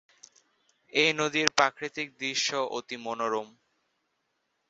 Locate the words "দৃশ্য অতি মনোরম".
2.19-3.47